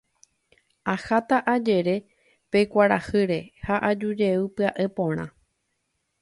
Aháta 0.93 1.37
ajere 1.53 1.93
pe 2.51 2.59
kuarahýre 2.71 3.39
ha 3.67 3.75
ajujey 3.91 4.41
pya'e 4.55 4.85
porã. 4.95 5.25